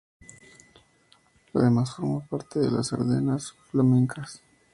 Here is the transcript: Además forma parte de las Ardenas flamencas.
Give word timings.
Además 1.53 1.95
forma 1.95 2.21
parte 2.25 2.57
de 2.59 2.71
las 2.71 2.91
Ardenas 2.91 3.53
flamencas. 3.69 4.41